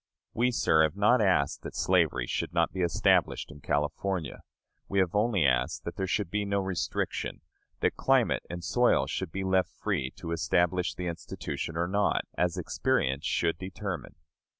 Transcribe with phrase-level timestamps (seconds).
[0.33, 4.41] We, sir, have not asked that slavery should be established in California.
[4.89, 7.41] We have only asked that there should be no restriction;
[7.81, 12.57] that climate and soil should be left free to establish the institution or not, as
[12.57, 14.15] experience should determine.